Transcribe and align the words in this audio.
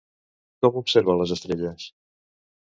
Com 0.65 0.79
observa 0.81 1.15
les 1.19 1.35
estrelles? 1.37 1.87